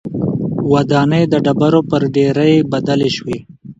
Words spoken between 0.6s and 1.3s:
ودانۍ